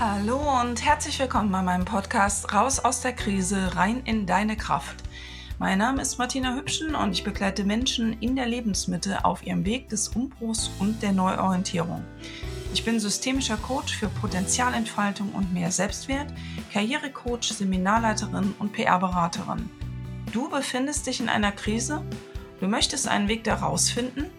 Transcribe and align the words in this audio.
Hallo 0.00 0.40
und 0.62 0.82
herzlich 0.82 1.18
willkommen 1.18 1.52
bei 1.52 1.60
meinem 1.60 1.84
Podcast 1.84 2.54
Raus 2.54 2.78
aus 2.78 3.02
der 3.02 3.12
Krise, 3.12 3.76
rein 3.76 4.00
in 4.06 4.24
deine 4.24 4.56
Kraft. 4.56 4.96
Mein 5.58 5.76
Name 5.76 6.00
ist 6.00 6.16
Martina 6.16 6.54
Hübschen 6.54 6.94
und 6.94 7.12
ich 7.12 7.22
begleite 7.22 7.64
Menschen 7.64 8.14
in 8.18 8.34
der 8.34 8.46
Lebensmitte 8.46 9.26
auf 9.26 9.46
ihrem 9.46 9.66
Weg 9.66 9.90
des 9.90 10.08
Umbruchs 10.08 10.70
und 10.78 11.02
der 11.02 11.12
Neuorientierung. 11.12 12.02
Ich 12.72 12.82
bin 12.82 12.98
systemischer 12.98 13.58
Coach 13.58 13.94
für 13.94 14.08
Potenzialentfaltung 14.08 15.34
und 15.34 15.52
mehr 15.52 15.70
Selbstwert, 15.70 16.32
Karrierecoach, 16.72 17.52
Seminarleiterin 17.52 18.54
und 18.58 18.72
PR-Beraterin. 18.72 19.68
Du 20.32 20.48
befindest 20.48 21.08
dich 21.08 21.20
in 21.20 21.28
einer 21.28 21.52
Krise? 21.52 22.02
Du 22.58 22.68
möchtest 22.68 23.06
einen 23.06 23.28
Weg 23.28 23.44
daraus 23.44 23.90
finden? 23.90 24.30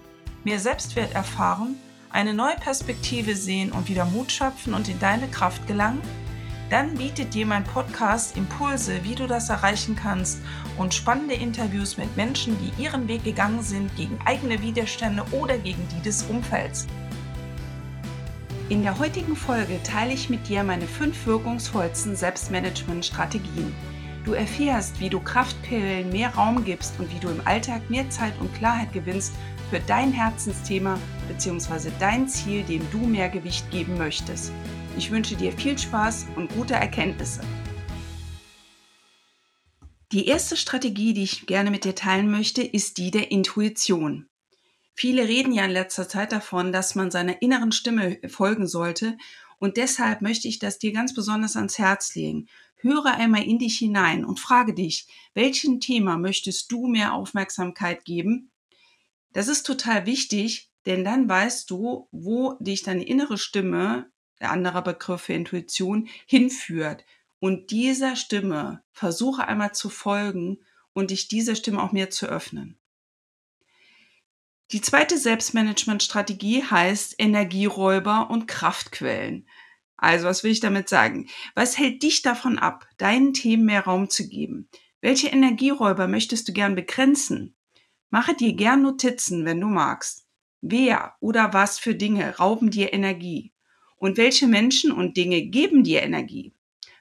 Mehr 0.44 0.58
Selbstwert 0.58 1.14
erfahren? 1.14 1.76
Eine 2.12 2.34
neue 2.34 2.56
Perspektive 2.56 3.36
sehen 3.36 3.72
und 3.72 3.88
wieder 3.88 4.06
Mut 4.06 4.32
schöpfen 4.32 4.74
und 4.74 4.90
in 4.90 5.00
deine 5.00 5.28
Kraft 5.28 5.68
gelangen? 5.68 6.02
Dann 6.70 6.96
bietet 6.96 7.34
dir 7.34 7.46
mein 7.46 7.66
Podcast 7.66 8.38
Impulse, 8.38 9.04
wie 9.04 9.16
du 9.16 9.28
das 9.28 9.50
erreichen 9.50 9.96
kannst 9.96 10.40
und 10.78 10.94
spannende 10.94 11.34
Interviews 11.34 11.98
mit 11.98 12.16
Menschen, 12.16 12.58
die 12.60 12.82
ihren 12.82 13.08
Weg 13.10 13.26
gegangen 13.26 13.62
sind 13.62 13.94
gegen 13.98 14.18
eigene 14.26 14.62
Widerstände 14.62 15.24
oder 15.32 15.58
gegen 15.58 15.86
die 15.90 16.02
des 16.02 16.24
Umfelds. 16.24 16.88
In 18.70 18.84
der 18.84 18.98
heutigen 19.00 19.36
Folge 19.36 19.84
teile 19.84 20.14
ich 20.14 20.30
mit 20.30 20.48
dir 20.48 20.64
meine 20.64 20.88
fünf 20.88 21.26
wirkungsvollsten 21.26 22.16
Selbstmanagement-Strategien. 22.16 23.76
Du 24.24 24.34
erfährst, 24.34 25.00
wie 25.00 25.10
du 25.10 25.20
Kraftquellen 25.20 26.12
mehr 26.12 26.36
Raum 26.36 26.64
gibst 26.64 26.94
und 27.00 27.12
wie 27.12 27.20
du 27.20 27.30
im 27.30 27.42
Alltag 27.46 27.90
mehr 27.90 28.08
Zeit 28.12 28.40
und 28.40 28.54
Klarheit 28.54 28.94
gewinnst 28.94 29.34
für 29.72 29.80
dein 29.80 30.12
Herzensthema 30.12 31.00
bzw. 31.28 31.90
dein 32.00 32.28
Ziel, 32.28 32.62
dem 32.64 32.86
du 32.92 33.00
mehr 33.00 33.30
Gewicht 33.30 33.72
geben 33.72 33.98
möchtest. 33.98 34.52
Ich 34.96 35.10
wünsche 35.10 35.36
dir 35.36 35.52
viel 35.54 35.76
Spaß 35.76 36.28
und 36.36 36.54
gute 36.54 36.76
Erkenntnisse. 36.76 37.42
Die 40.12 40.28
erste 40.28 40.56
Strategie, 40.56 41.14
die 41.14 41.24
ich 41.24 41.48
gerne 41.48 41.72
mit 41.72 41.84
dir 41.84 41.96
teilen 41.96 42.30
möchte, 42.30 42.62
ist 42.62 43.00
die 43.00 43.10
der 43.10 43.32
Intuition. 43.32 44.28
Viele 44.94 45.28
reden 45.28 45.52
ja 45.52 45.66
in 45.66 45.72
letzter 45.72 46.08
Zeit 46.08 46.32
davon, 46.32 46.72
dass 46.72 46.94
man 46.94 47.10
seiner 47.10 47.42
inneren 47.42 47.72
Stimme 47.72 48.20
folgen 48.28 48.68
sollte 48.68 49.18
und 49.62 49.78
deshalb 49.78 50.24
möchte 50.24 50.48
ich 50.48 50.58
das 50.58 50.80
dir 50.80 50.92
ganz 50.92 51.14
besonders 51.14 51.56
ans 51.56 51.78
Herz 51.78 52.16
legen. 52.16 52.48
Höre 52.78 53.14
einmal 53.14 53.44
in 53.44 53.60
dich 53.60 53.78
hinein 53.78 54.26
und 54.26 54.40
frage 54.40 54.74
dich, 54.74 55.06
welchem 55.36 55.80
Thema 55.80 56.18
möchtest 56.18 56.72
du 56.72 56.88
mehr 56.88 57.14
Aufmerksamkeit 57.14 58.04
geben? 58.04 58.50
Das 59.34 59.48
ist 59.48 59.68
total 59.68 60.08
wichtig, 60.08 60.72
denn 60.88 61.06
dann 61.06 61.30
weißt 61.30 61.70
du, 61.70 62.08
wo 62.12 62.54
dich 62.60 62.82
deine 62.82 63.04
innere 63.04 63.38
Stimme, 63.38 64.10
der 64.40 64.50
andere 64.50 64.82
Begriff 64.82 65.22
für 65.22 65.34
Intuition, 65.34 66.10
hinführt. 66.26 67.06
Und 67.40 67.70
dieser 67.70 68.16
Stimme 68.16 68.82
versuche 68.92 69.48
einmal 69.48 69.74
zu 69.76 69.92
folgen 69.92 70.58
und 70.94 71.12
dich 71.12 71.28
dieser 71.28 71.54
Stimme 71.54 71.84
auch 71.84 71.92
mehr 71.92 72.10
zu 72.10 72.26
öffnen. 72.26 72.81
Die 74.72 74.80
zweite 74.80 75.18
Selbstmanagement-Strategie 75.18 76.64
heißt 76.64 77.16
Energieräuber 77.18 78.30
und 78.30 78.48
Kraftquellen. 78.48 79.46
Also, 79.98 80.26
was 80.26 80.46
will 80.46 80.52
ich 80.52 80.62
damit 80.62 80.88
sagen? 80.88 81.28
Was 81.56 81.78
hält 81.78 82.04
dich 82.04 82.22
davon 82.22 82.58
ab, 82.58 82.88
deinen 82.98 83.34
Themen 83.34 83.66
mehr 83.66 83.84
Raum 83.84 84.10
zu 84.10 84.30
geben? 84.30 84.70
Welche 85.02 85.28
Energieräuber 85.28 86.08
möchtest 86.08 86.48
du 86.48 86.54
gern 86.54 86.76
begrenzen? 86.76 87.58
Mache 88.12 88.34
dir 88.34 88.54
gern 88.54 88.82
Notizen, 88.82 89.44
wenn 89.44 89.60
du 89.60 89.68
magst. 89.68 90.26
Wer 90.62 91.16
oder 91.20 91.52
was 91.52 91.78
für 91.78 91.94
Dinge 91.94 92.38
rauben 92.38 92.72
dir 92.72 92.94
Energie? 92.94 93.52
Und 93.98 94.16
welche 94.16 94.48
Menschen 94.48 94.94
und 94.94 95.18
Dinge 95.18 95.42
geben 95.42 95.84
dir 95.84 96.02
Energie? 96.02 96.54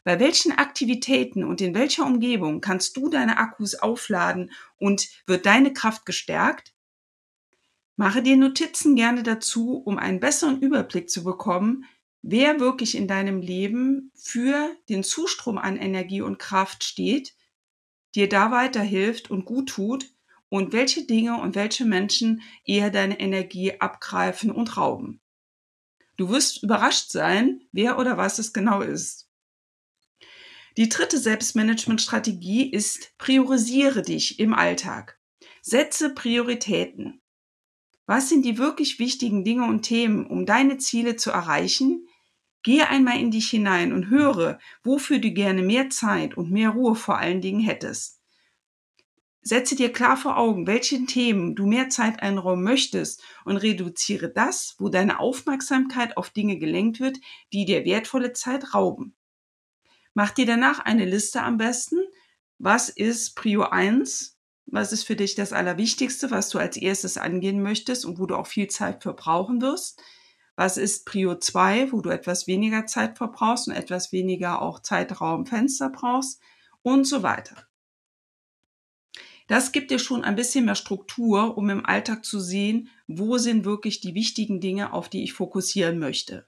Bei 0.02 0.18
welchen 0.18 0.50
Aktivitäten 0.50 1.44
und 1.44 1.60
in 1.60 1.76
welcher 1.76 2.04
Umgebung 2.04 2.60
kannst 2.60 2.96
du 2.96 3.08
deine 3.08 3.38
Akkus 3.38 3.76
aufladen 3.76 4.50
und 4.76 5.06
wird 5.26 5.46
deine 5.46 5.72
Kraft 5.72 6.04
gestärkt? 6.04 6.74
Mache 8.00 8.22
dir 8.22 8.38
Notizen 8.38 8.96
gerne 8.96 9.22
dazu, 9.22 9.76
um 9.76 9.98
einen 9.98 10.20
besseren 10.20 10.58
Überblick 10.62 11.10
zu 11.10 11.22
bekommen, 11.22 11.84
wer 12.22 12.58
wirklich 12.58 12.96
in 12.96 13.06
deinem 13.06 13.42
Leben 13.42 14.10
für 14.14 14.74
den 14.88 15.04
Zustrom 15.04 15.58
an 15.58 15.76
Energie 15.76 16.22
und 16.22 16.38
Kraft 16.38 16.82
steht, 16.82 17.34
dir 18.14 18.26
da 18.26 18.50
weiterhilft 18.50 19.30
und 19.30 19.44
gut 19.44 19.68
tut 19.68 20.06
und 20.48 20.72
welche 20.72 21.04
Dinge 21.04 21.38
und 21.42 21.56
welche 21.56 21.84
Menschen 21.84 22.40
eher 22.64 22.88
deine 22.88 23.20
Energie 23.20 23.78
abgreifen 23.78 24.50
und 24.50 24.78
rauben. 24.78 25.20
Du 26.16 26.30
wirst 26.30 26.62
überrascht 26.62 27.10
sein, 27.10 27.60
wer 27.70 27.98
oder 27.98 28.16
was 28.16 28.38
es 28.38 28.54
genau 28.54 28.80
ist. 28.80 29.28
Die 30.78 30.88
dritte 30.88 31.18
Selbstmanagement-Strategie 31.18 32.70
ist, 32.70 33.12
priorisiere 33.18 34.00
dich 34.00 34.38
im 34.38 34.54
Alltag. 34.54 35.20
Setze 35.60 36.14
Prioritäten. 36.14 37.19
Was 38.10 38.28
sind 38.28 38.44
die 38.44 38.58
wirklich 38.58 38.98
wichtigen 38.98 39.44
Dinge 39.44 39.66
und 39.66 39.82
Themen, 39.82 40.26
um 40.26 40.44
deine 40.44 40.78
Ziele 40.78 41.14
zu 41.14 41.30
erreichen? 41.30 42.08
Gehe 42.64 42.88
einmal 42.88 43.20
in 43.20 43.30
dich 43.30 43.48
hinein 43.50 43.92
und 43.92 44.10
höre, 44.10 44.58
wofür 44.82 45.20
du 45.20 45.30
gerne 45.30 45.62
mehr 45.62 45.90
Zeit 45.90 46.36
und 46.36 46.50
mehr 46.50 46.70
Ruhe 46.70 46.96
vor 46.96 47.18
allen 47.18 47.40
Dingen 47.40 47.60
hättest. 47.60 48.20
Setze 49.42 49.76
dir 49.76 49.92
klar 49.92 50.16
vor 50.16 50.38
Augen, 50.38 50.66
welchen 50.66 51.06
Themen 51.06 51.54
du 51.54 51.68
mehr 51.68 51.88
Zeit 51.88 52.20
einräumen 52.20 52.64
möchtest 52.64 53.22
und 53.44 53.58
reduziere 53.58 54.28
das, 54.28 54.74
wo 54.78 54.88
deine 54.88 55.20
Aufmerksamkeit 55.20 56.16
auf 56.16 56.30
Dinge 56.30 56.58
gelenkt 56.58 56.98
wird, 56.98 57.16
die 57.52 57.64
dir 57.64 57.84
wertvolle 57.84 58.32
Zeit 58.32 58.74
rauben. 58.74 59.14
Mach 60.14 60.32
dir 60.32 60.46
danach 60.46 60.80
eine 60.80 61.04
Liste 61.04 61.42
am 61.42 61.58
besten. 61.58 62.00
Was 62.58 62.88
ist 62.88 63.36
Prio 63.36 63.62
1? 63.62 64.39
Was 64.72 64.92
ist 64.92 65.04
für 65.04 65.16
dich 65.16 65.34
das 65.34 65.52
Allerwichtigste, 65.52 66.30
was 66.30 66.48
du 66.48 66.58
als 66.58 66.76
erstes 66.76 67.16
angehen 67.16 67.62
möchtest 67.62 68.04
und 68.04 68.18
wo 68.18 68.26
du 68.26 68.36
auch 68.36 68.46
viel 68.46 68.68
Zeit 68.68 69.02
für 69.02 69.14
brauchen 69.14 69.60
wirst? 69.60 70.00
Was 70.54 70.76
ist 70.76 71.06
Prio 71.06 71.34
2, 71.34 71.90
wo 71.90 72.00
du 72.00 72.10
etwas 72.10 72.46
weniger 72.46 72.86
Zeit 72.86 73.18
verbrauchst 73.18 73.66
und 73.66 73.74
etwas 73.74 74.12
weniger 74.12 74.62
auch 74.62 74.80
Zeitraumfenster 74.80 75.90
brauchst 75.90 76.40
und 76.82 77.04
so 77.04 77.22
weiter. 77.22 77.66
Das 79.48 79.72
gibt 79.72 79.90
dir 79.90 79.98
schon 79.98 80.22
ein 80.22 80.36
bisschen 80.36 80.64
mehr 80.64 80.76
Struktur, 80.76 81.58
um 81.58 81.70
im 81.70 81.84
Alltag 81.84 82.24
zu 82.24 82.38
sehen, 82.38 82.88
wo 83.08 83.36
sind 83.38 83.64
wirklich 83.64 84.00
die 84.00 84.14
wichtigen 84.14 84.60
Dinge, 84.60 84.92
auf 84.92 85.08
die 85.08 85.24
ich 85.24 85.32
fokussieren 85.32 85.98
möchte. 85.98 86.46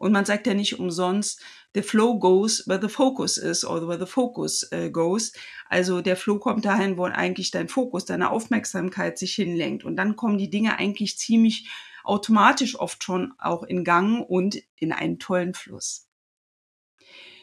Und 0.00 0.12
man 0.12 0.24
sagt 0.24 0.46
ja 0.46 0.54
nicht 0.54 0.78
umsonst, 0.80 1.42
the 1.74 1.82
flow 1.82 2.18
goes 2.18 2.66
where 2.66 2.80
the 2.80 2.88
focus 2.88 3.36
is 3.36 3.66
or 3.66 3.86
where 3.86 3.98
the 3.98 4.10
focus 4.10 4.66
uh, 4.72 4.88
goes. 4.88 5.34
Also 5.68 6.00
der 6.00 6.16
Flow 6.16 6.38
kommt 6.38 6.64
dahin, 6.64 6.96
wo 6.96 7.04
eigentlich 7.04 7.50
dein 7.50 7.68
Fokus, 7.68 8.06
deine 8.06 8.30
Aufmerksamkeit 8.30 9.18
sich 9.18 9.34
hinlenkt. 9.34 9.84
Und 9.84 9.96
dann 9.96 10.16
kommen 10.16 10.38
die 10.38 10.48
Dinge 10.48 10.78
eigentlich 10.78 11.18
ziemlich 11.18 11.68
automatisch 12.02 12.80
oft 12.80 13.04
schon 13.04 13.34
auch 13.38 13.62
in 13.62 13.84
Gang 13.84 14.26
und 14.26 14.56
in 14.76 14.92
einen 14.92 15.18
tollen 15.18 15.52
Fluss. 15.52 16.08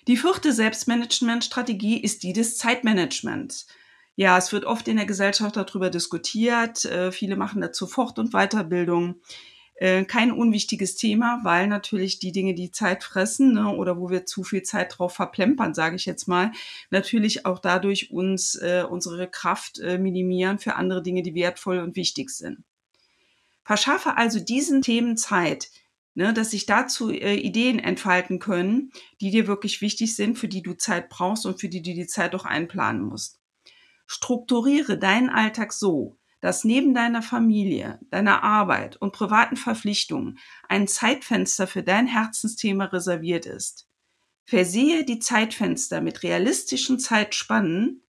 Die 0.08 0.18
vierte 0.18 0.52
Selbstmanagement-Strategie 0.52 2.02
ist 2.02 2.24
die 2.24 2.34
des 2.34 2.58
Zeitmanagements. 2.58 3.68
Ja, 4.16 4.36
es 4.36 4.52
wird 4.52 4.66
oft 4.66 4.88
in 4.88 4.98
der 4.98 5.06
Gesellschaft 5.06 5.58
darüber 5.58 5.92
diskutiert. 5.92 6.86
Äh, 6.86 7.12
viele 7.12 7.36
machen 7.36 7.62
dazu 7.62 7.86
Fort- 7.86 8.18
und 8.18 8.32
Weiterbildung. 8.32 9.22
Äh, 9.80 10.06
kein 10.06 10.32
unwichtiges 10.32 10.96
Thema, 10.96 11.42
weil 11.44 11.68
natürlich 11.68 12.18
die 12.18 12.32
Dinge, 12.32 12.56
die 12.56 12.72
Zeit 12.72 13.04
fressen 13.04 13.54
ne, 13.54 13.76
oder 13.76 14.00
wo 14.00 14.10
wir 14.10 14.26
zu 14.26 14.44
viel 14.44 14.64
Zeit 14.64 14.98
drauf 14.98 15.14
verplempern, 15.14 15.76
sage 15.76 15.96
ich 15.96 16.08
jetzt 16.08 16.28
mal, 16.28 16.52
natürlich 16.90 17.46
auch 17.46 17.60
dadurch 17.60 18.10
uns 18.10 18.56
äh, 18.56 18.84
unsere 18.90 19.30
Kraft 19.30 19.78
äh, 19.78 20.00
minimieren 20.00 20.58
für 20.58 20.76
andere 20.76 21.04
Dinge, 21.04 21.22
die 21.22 21.36
wertvoll 21.36 21.78
und 21.78 21.96
wichtig 21.96 22.32
sind. 22.32 22.64
Verschaffe 23.64 24.18
also 24.18 24.40
diesen 24.40 24.82
Themen 24.82 25.16
Zeit, 25.16 25.70
ne, 26.16 26.34
dass 26.34 26.50
sich 26.52 26.66
dazu 26.66 27.12
äh, 27.12 27.36
Ideen 27.36 27.78
entfalten 27.78 28.40
können, 28.40 28.92
die 29.22 29.30
dir 29.30 29.46
wirklich 29.46 29.82
wichtig 29.82 30.16
sind, 30.16 30.40
für 30.40 30.48
die 30.48 30.64
du 30.64 30.74
Zeit 30.74 31.08
brauchst 31.08 31.46
und 31.46 31.60
für 31.60 31.70
die 31.70 31.84
du 31.84 31.94
die 31.94 32.08
Zeit 32.08 32.34
auch 32.34 32.46
einplanen 32.46 33.04
musst. 33.04 33.40
Strukturiere 34.08 34.98
deinen 34.98 35.30
Alltag 35.30 35.72
so, 35.72 36.17
dass 36.40 36.64
neben 36.64 36.94
deiner 36.94 37.22
Familie, 37.22 38.00
deiner 38.10 38.44
Arbeit 38.44 38.98
und 38.98 39.14
privaten 39.14 39.58
Verpflichtungen 39.58 40.38
ein 40.70 40.88
Zeitfenster 40.88 41.68
für 41.68 41.84
dein 41.84 42.08
Herzensthema 42.08 42.86
reserviert 42.86 43.46
ist. 43.46 43.88
Versehe 44.46 45.04
die 45.04 45.20
Zeitfenster 45.20 46.00
mit 46.00 46.24
realistischen 46.24 47.00
Zeitspannen 47.00 48.04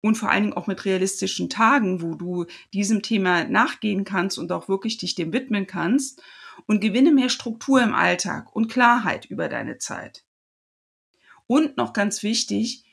und 0.00 0.16
vor 0.16 0.30
allen 0.30 0.44
Dingen 0.44 0.56
auch 0.56 0.66
mit 0.66 0.84
realistischen 0.84 1.50
Tagen, 1.50 2.00
wo 2.00 2.14
du 2.14 2.46
diesem 2.72 3.02
Thema 3.02 3.44
nachgehen 3.44 4.04
kannst 4.04 4.38
und 4.38 4.52
auch 4.52 4.68
wirklich 4.68 4.96
dich 4.96 5.14
dem 5.14 5.32
widmen 5.32 5.66
kannst 5.66 6.22
und 6.66 6.80
gewinne 6.80 7.12
mehr 7.12 7.28
Struktur 7.28 7.82
im 7.82 7.94
Alltag 7.94 8.54
und 8.54 8.68
Klarheit 8.68 9.26
über 9.26 9.48
deine 9.48 9.78
Zeit. 9.78 10.24
Und 11.46 11.76
noch 11.76 11.92
ganz 11.92 12.22
wichtig, 12.22 12.84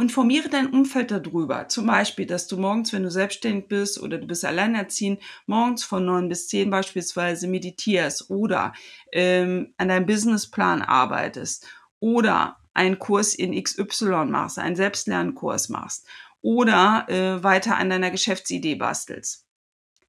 informiere 0.00 0.48
dein 0.48 0.68
Umfeld 0.72 1.10
darüber. 1.10 1.68
Zum 1.68 1.86
Beispiel, 1.86 2.26
dass 2.26 2.46
du 2.46 2.56
morgens, 2.56 2.92
wenn 2.92 3.02
du 3.02 3.10
selbstständig 3.10 3.68
bist 3.68 4.00
oder 4.00 4.18
du 4.18 4.26
bist 4.26 4.44
alleinerziehend, 4.44 5.20
morgens 5.46 5.84
von 5.84 6.06
neun 6.06 6.28
bis 6.28 6.48
zehn 6.48 6.70
beispielsweise 6.70 7.46
meditierst 7.46 8.30
oder 8.30 8.72
ähm, 9.12 9.74
an 9.76 9.88
deinem 9.88 10.06
Businessplan 10.06 10.82
arbeitest 10.82 11.66
oder 12.00 12.56
einen 12.74 12.98
Kurs 12.98 13.34
in 13.34 13.60
XY 13.62 14.26
machst, 14.26 14.58
einen 14.58 14.76
Selbstlernkurs 14.76 15.68
machst 15.68 16.06
oder 16.40 17.06
äh, 17.08 17.42
weiter 17.42 17.76
an 17.76 17.90
deiner 17.90 18.10
Geschäftsidee 18.10 18.76
bastelst. 18.76 19.46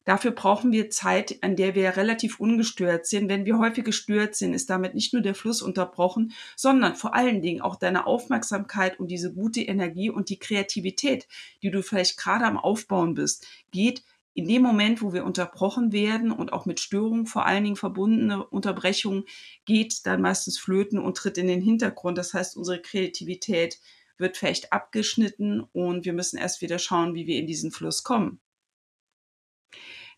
Dafür 0.06 0.32
brauchen 0.32 0.72
wir 0.72 0.90
Zeit, 0.90 1.38
an 1.42 1.56
der 1.56 1.76
wir 1.76 1.96
relativ 1.96 2.40
ungestört 2.40 3.06
sind. 3.06 3.30
Wenn 3.30 3.46
wir 3.46 3.58
häufig 3.58 3.86
gestört 3.86 4.36
sind, 4.36 4.54
ist 4.54 4.70
damit 4.70 4.96
nicht 4.96 5.14
nur 5.14 5.22
der 5.22 5.36
Fluss 5.36 5.62
unterbrochen, 5.62 6.34
sondern 6.58 6.96
vor 6.96 7.16
allen 7.16 7.42
Dingen 7.42 7.62
auch 7.62 7.78
deine 7.78 8.06
Aufmerksamkeit 8.06 9.00
und 9.00 9.08
diese 9.08 9.34
gute 9.34 9.62
Energie 9.62 10.10
und 10.10 10.30
die 10.30 10.40
Kreativität, 10.40 11.28
die 11.62 11.72
du 11.72 11.82
vielleicht 11.82 12.18
gerade 12.18 12.46
am 12.46 12.58
Aufbauen 12.58 13.14
bist, 13.14 13.48
geht 13.72 14.04
in 14.34 14.48
dem 14.48 14.64
Moment, 14.64 15.02
wo 15.02 15.14
wir 15.14 15.26
unterbrochen 15.26 15.92
werden 15.92 16.32
und 16.32 16.54
auch 16.54 16.66
mit 16.66 16.80
Störungen 16.80 17.28
vor 17.28 17.46
allen 17.46 17.64
Dingen 17.64 17.76
verbundene 17.76 18.46
Unterbrechungen, 18.46 19.26
geht 19.66 20.06
dann 20.06 20.22
meistens 20.22 20.58
flöten 20.58 21.00
und 21.00 21.18
tritt 21.18 21.38
in 21.38 21.48
den 21.48 21.62
Hintergrund. 21.62 22.18
Das 22.18 22.34
heißt, 22.34 22.58
unsere 22.58 22.82
Kreativität 22.82 23.80
wird 24.18 24.38
vielleicht 24.38 24.74
abgeschnitten 24.74 25.62
und 25.72 26.06
wir 26.06 26.14
müssen 26.14 26.38
erst 26.38 26.62
wieder 26.62 26.80
schauen, 26.80 27.14
wie 27.14 27.28
wir 27.28 27.38
in 27.38 27.48
diesen 27.48 27.72
Fluss 27.72 28.04
kommen. 28.04 28.40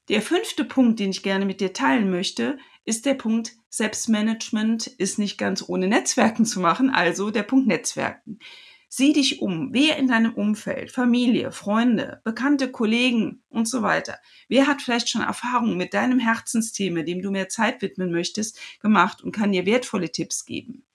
Der 0.09 0.21
fünfte 0.21 0.65
Punkt, 0.65 0.99
den 0.99 1.09
ich 1.09 1.23
gerne 1.23 1.45
mit 1.45 1.61
dir 1.61 1.73
teilen 1.73 2.11
möchte, 2.11 2.57
ist 2.85 3.05
der 3.05 3.15
Punkt 3.15 3.53
Selbstmanagement 3.69 4.87
ist 4.87 5.19
nicht 5.19 5.37
ganz 5.37 5.67
ohne 5.67 5.87
Netzwerken 5.87 6.45
zu 6.45 6.59
machen, 6.59 6.89
also 6.91 7.31
der 7.31 7.43
Punkt 7.43 7.67
Netzwerken. 7.67 8.39
Sieh 8.87 9.11
dich 9.11 9.41
um, 9.41 9.73
wer 9.73 9.97
in 9.97 10.07
deinem 10.07 10.33
Umfeld, 10.33 10.91
Familie, 10.91 11.51
Freunde, 11.51 12.21
bekannte 12.23 12.71
Kollegen 12.71 13.43
und 13.49 13.67
so 13.67 13.81
weiter, 13.81 14.19
wer 14.47 14.67
hat 14.67 14.81
vielleicht 14.81 15.09
schon 15.09 15.23
Erfahrungen 15.23 15.75
mit 15.75 15.93
deinem 15.93 16.19
Herzensthema, 16.19 17.01
dem 17.01 17.21
du 17.21 17.31
mehr 17.31 17.49
Zeit 17.49 17.81
widmen 17.81 18.11
möchtest, 18.11 18.57
gemacht 18.79 19.21
und 19.21 19.33
kann 19.33 19.51
dir 19.51 19.65
wertvolle 19.65 20.11
Tipps 20.11 20.45
geben. 20.45 20.85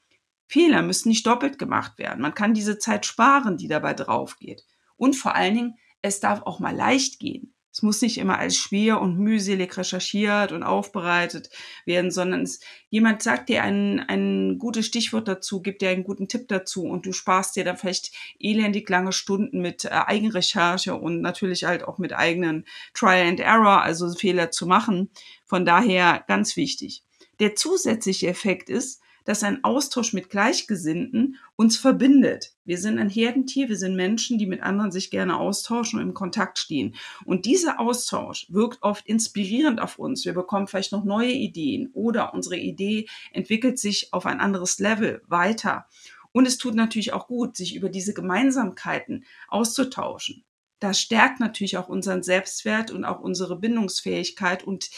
Fehler 0.47 0.83
müssen 0.83 1.11
nicht 1.11 1.27
doppelt 1.27 1.59
gemacht 1.59 1.99
werden. 1.99 2.23
Man 2.23 2.35
kann 2.35 2.55
diese 2.55 2.79
Zeit 2.79 3.05
sparen, 3.05 3.59
die 3.59 3.69
dabei 3.69 3.93
drauf 3.93 4.39
geht. 4.39 4.65
Und 4.97 5.15
vor 5.15 5.35
allen 5.35 5.55
Dingen, 5.55 5.75
es 6.01 6.21
darf 6.21 6.43
auch 6.43 6.61
mal 6.61 6.75
leicht 6.75 7.19
gehen. 7.19 7.55
Es 7.73 7.83
muss 7.83 8.03
nicht 8.03 8.19
immer 8.19 8.39
als 8.39 8.57
schwer 8.57 9.01
und 9.01 9.19
mühselig 9.19 9.77
recherchiert 9.77 10.51
und 10.51 10.65
aufbereitet 10.65 11.51
werden, 11.85 12.11
sondern 12.11 12.43
es, 12.43 12.61
jemand 12.89 13.23
sagt 13.23 13.49
dir 13.49 13.63
ein, 13.63 14.01
ein 14.01 14.59
gutes 14.59 14.87
Stichwort 14.87 15.29
dazu, 15.29 15.63
gibt 15.63 15.83
dir 15.83 15.91
einen 15.91 16.03
guten 16.03 16.27
Tipp 16.27 16.49
dazu 16.49 16.85
und 16.85 17.07
du 17.07 17.13
sparst 17.13 17.55
dir 17.55 17.65
dann 17.65 17.77
vielleicht 17.77 18.11
elendig 18.41 18.89
lange 18.89 19.13
Stunden 19.13 19.61
mit 19.61 19.85
äh, 19.85 19.91
Eigenrecherche 19.91 20.97
und 20.97 21.21
natürlich 21.21 21.65
halt 21.65 21.85
auch 21.85 21.99
mit 21.99 22.13
eigenen 22.13 22.65
Trial 22.93 23.29
and 23.29 23.41
Error, 23.41 23.83
also 23.83 24.13
Fehler 24.15 24.51
zu 24.51 24.67
machen. 24.67 25.11
Von 25.45 25.65
daher 25.65 26.25
ganz 26.27 26.57
wichtig. 26.57 27.05
Der 27.39 27.55
zusätzliche 27.55 28.27
Effekt 28.27 28.69
ist, 28.69 29.01
dass 29.25 29.43
ein 29.43 29.65
Austausch 29.65 30.13
mit 30.13 30.31
Gleichgesinnten 30.31 31.37
uns 31.57 31.77
verbindet. 31.77 32.55
Wir 32.65 32.79
sind 32.79 32.99
ein 32.99 33.09
Herdentier, 33.09 33.69
wir 33.69 33.77
sind 33.77 33.97
Menschen, 33.97 34.39
die 34.39 34.47
mit 34.47 34.63
anderen 34.63 34.93
sich 34.93 35.11
gerne 35.11 35.39
austauschen 35.39 35.99
und 35.99 36.07
im 36.07 36.15
Kontakt 36.15 36.59
stehen. 36.59 36.95
Und 37.25 37.47
dieser 37.47 37.81
Austausch 37.81 38.47
wirkt 38.49 38.83
oft 38.83 39.07
inspirierend 39.07 39.81
auf 39.81 39.99
uns. 39.99 40.25
Wir 40.25 40.35
bekommen 40.35 40.67
vielleicht 40.67 40.93
noch 40.93 41.05
neue 41.05 41.33
Ideen 41.33 41.91
oder 41.93 42.35
unsere 42.35 42.57
Idee 42.57 43.09
entwickelt 43.33 43.79
sich 43.79 44.13
auf 44.13 44.27
ein 44.27 44.41
anderes 44.41 44.79
Level 44.79 45.23
weiter. 45.27 45.87
Und 46.33 46.47
es 46.47 46.59
tut 46.59 46.75
natürlich 46.75 47.13
auch 47.13 47.27
gut, 47.27 47.57
sich 47.57 47.75
über 47.75 47.89
diese 47.89 48.15
Gemeinsamkeiten 48.15 49.25
auszutauschen. 49.49 50.45
Das 50.79 50.99
stärkt 50.99 51.41
natürlich 51.41 51.77
auch 51.77 51.89
unseren 51.89 52.23
Selbstwert 52.23 52.91
und 52.91 53.05
auch 53.05 53.21
unsere 53.21 53.57
Bindungsfähigkeit 53.57 54.65
und 54.65 54.91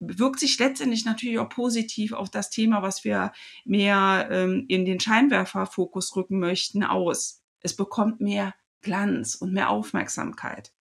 wirkt 0.00 0.40
sich 0.40 0.58
letztendlich 0.58 1.04
natürlich 1.04 1.38
auch 1.38 1.48
positiv 1.48 2.12
auf 2.12 2.30
das 2.30 2.50
Thema, 2.50 2.82
was 2.82 3.04
wir 3.04 3.32
mehr 3.64 4.28
ähm, 4.30 4.64
in 4.68 4.84
den 4.84 5.00
Scheinwerferfokus 5.00 6.14
rücken 6.16 6.38
möchten, 6.38 6.84
aus. 6.84 7.42
Es 7.60 7.74
bekommt 7.74 8.20
mehr 8.20 8.54
Glanz 8.82 9.34
und 9.34 9.52
mehr 9.52 9.70
Aufmerksamkeit. 9.70 10.72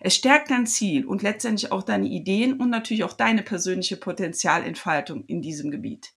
Es 0.00 0.14
stärkt 0.14 0.50
dein 0.50 0.66
Ziel 0.66 1.06
und 1.06 1.22
letztendlich 1.22 1.72
auch 1.72 1.82
deine 1.82 2.08
Ideen 2.08 2.60
und 2.60 2.70
natürlich 2.70 3.04
auch 3.04 3.14
deine 3.14 3.42
persönliche 3.42 3.96
Potenzialentfaltung 3.96 5.24
in 5.26 5.40
diesem 5.40 5.70
Gebiet. 5.70 6.12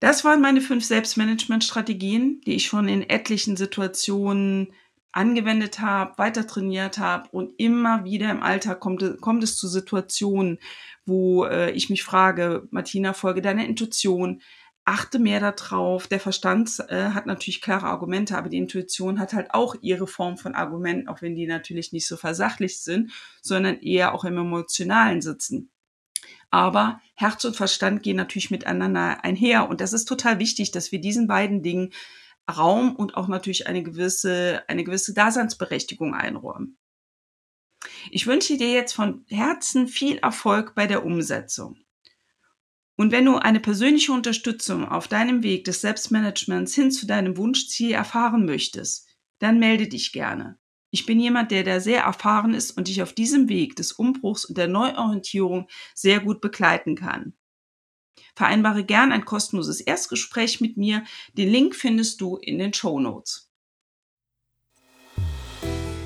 Das 0.00 0.24
waren 0.24 0.40
meine 0.40 0.60
fünf 0.60 0.84
Selbstmanagement-Strategien, 0.84 2.40
die 2.44 2.54
ich 2.54 2.66
schon 2.66 2.88
in 2.88 3.08
etlichen 3.08 3.56
Situationen 3.56 4.72
angewendet 5.12 5.80
habe, 5.80 6.16
weiter 6.18 6.46
trainiert 6.46 6.98
habe 6.98 7.28
und 7.30 7.52
immer 7.58 8.04
wieder 8.04 8.30
im 8.30 8.42
Alltag 8.42 8.80
kommt, 8.80 9.20
kommt 9.20 9.44
es 9.44 9.56
zu 9.56 9.68
Situationen, 9.68 10.58
wo 11.04 11.44
äh, 11.44 11.70
ich 11.72 11.90
mich 11.90 12.02
frage, 12.02 12.66
Martina, 12.70 13.12
folge 13.12 13.42
deiner 13.42 13.66
Intuition, 13.66 14.40
achte 14.84 15.18
mehr 15.18 15.40
darauf. 15.40 16.06
Der 16.06 16.20
Verstand 16.20 16.84
äh, 16.88 17.10
hat 17.10 17.26
natürlich 17.26 17.60
klare 17.60 17.86
Argumente, 17.86 18.36
aber 18.36 18.48
die 18.48 18.58
Intuition 18.58 19.20
hat 19.20 19.32
halt 19.32 19.54
auch 19.54 19.76
ihre 19.80 20.06
Form 20.06 20.38
von 20.38 20.54
Argumenten, 20.54 21.08
auch 21.08 21.22
wenn 21.22 21.34
die 21.34 21.46
natürlich 21.46 21.92
nicht 21.92 22.06
so 22.06 22.16
versachlicht 22.16 22.82
sind, 22.82 23.12
sondern 23.42 23.78
eher 23.80 24.14
auch 24.14 24.24
im 24.24 24.38
Emotionalen 24.38 25.20
sitzen. 25.20 25.70
Aber 26.50 27.00
Herz 27.14 27.44
und 27.44 27.56
Verstand 27.56 28.02
gehen 28.02 28.16
natürlich 28.16 28.50
miteinander 28.50 29.24
einher. 29.24 29.68
Und 29.68 29.80
das 29.80 29.92
ist 29.92 30.04
total 30.06 30.38
wichtig, 30.38 30.70
dass 30.70 30.92
wir 30.92 31.00
diesen 31.00 31.26
beiden 31.26 31.62
Dingen 31.62 31.92
Raum 32.52 32.94
und 32.96 33.16
auch 33.16 33.28
natürlich 33.28 33.66
eine 33.66 33.82
gewisse, 33.82 34.62
eine 34.68 34.84
gewisse 34.84 35.14
Daseinsberechtigung 35.14 36.14
einräumen. 36.14 36.78
Ich 38.10 38.26
wünsche 38.26 38.56
dir 38.56 38.70
jetzt 38.70 38.92
von 38.92 39.24
Herzen 39.28 39.88
viel 39.88 40.18
Erfolg 40.18 40.74
bei 40.74 40.86
der 40.86 41.04
Umsetzung. 41.04 41.76
Und 42.96 43.10
wenn 43.10 43.24
du 43.24 43.36
eine 43.36 43.60
persönliche 43.60 44.12
Unterstützung 44.12 44.86
auf 44.86 45.08
deinem 45.08 45.42
Weg 45.42 45.64
des 45.64 45.80
Selbstmanagements 45.80 46.74
hin 46.74 46.90
zu 46.90 47.06
deinem 47.06 47.36
Wunschziel 47.36 47.92
erfahren 47.92 48.44
möchtest, 48.44 49.08
dann 49.38 49.58
melde 49.58 49.88
dich 49.88 50.12
gerne. 50.12 50.58
Ich 50.90 51.06
bin 51.06 51.18
jemand, 51.18 51.50
der 51.50 51.64
da 51.64 51.80
sehr 51.80 52.02
erfahren 52.02 52.52
ist 52.52 52.70
und 52.72 52.86
dich 52.86 53.02
auf 53.02 53.14
diesem 53.14 53.48
Weg 53.48 53.76
des 53.76 53.92
Umbruchs 53.92 54.44
und 54.44 54.58
der 54.58 54.68
Neuorientierung 54.68 55.68
sehr 55.94 56.20
gut 56.20 56.40
begleiten 56.42 56.96
kann. 56.96 57.32
Vereinbare 58.34 58.84
gern 58.84 59.12
ein 59.12 59.24
kostenloses 59.24 59.80
Erstgespräch 59.80 60.60
mit 60.60 60.76
mir. 60.76 61.04
Den 61.34 61.48
Link 61.48 61.74
findest 61.74 62.20
du 62.20 62.36
in 62.36 62.58
den 62.58 62.72
Show 62.72 62.98
Notes. 62.98 63.50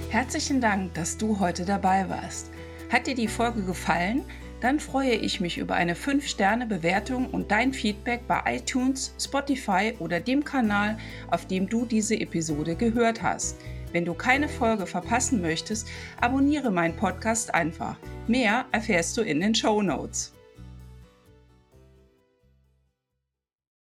Herzlichen 0.09 0.61
Dank, 0.61 0.95
dass 0.95 1.19
du 1.19 1.41
heute 1.41 1.65
dabei 1.65 2.09
warst. 2.09 2.51
Hat 2.91 3.07
dir 3.07 3.15
die 3.15 3.29
Folge 3.29 3.63
gefallen? 3.63 4.25
Dann 4.61 4.81
freue 4.81 5.15
ich 5.15 5.41
mich 5.41 5.59
über 5.59 5.75
eine 5.75 5.95
5-Sterne-Bewertung 5.95 7.29
und 7.31 7.51
dein 7.51 7.75
Feedback 7.75 8.27
bei 8.27 8.43
iTunes, 8.47 9.15
Spotify 9.21 9.93
oder 9.99 10.19
dem 10.19 10.43
Kanal, 10.45 10.97
auf 11.31 11.47
dem 11.47 11.69
du 11.69 11.85
diese 11.85 12.19
Episode 12.19 12.75
gehört 12.75 13.23
hast. 13.23 13.59
Wenn 13.93 14.05
du 14.05 14.15
keine 14.15 14.49
Folge 14.49 14.87
verpassen 14.87 15.43
möchtest, 15.43 15.89
abonniere 16.21 16.71
meinen 16.71 16.97
Podcast 16.97 17.53
einfach. 17.55 17.99
Mehr 18.27 18.65
erfährst 18.73 19.17
du 19.17 19.23
in 19.23 19.41
den 19.41 19.55
Show 19.55 19.83
Notes. 19.83 20.36